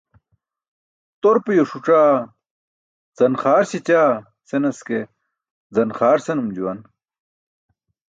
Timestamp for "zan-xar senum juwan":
5.73-6.79